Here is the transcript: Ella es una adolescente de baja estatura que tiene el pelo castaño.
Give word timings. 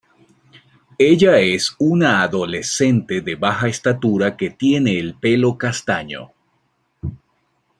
Ella 0.97 1.37
es 1.41 1.75
una 1.77 2.23
adolescente 2.23 3.21
de 3.21 3.35
baja 3.35 3.67
estatura 3.67 4.35
que 4.35 4.49
tiene 4.49 4.97
el 4.97 5.13
pelo 5.13 5.59
castaño. 5.59 6.31